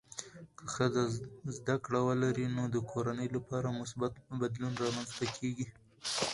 [0.57, 1.03] که ښځه
[1.57, 5.67] زده کړه ولري، نو د کورنۍ لپاره مثبت بدلون رامنځته کېږي.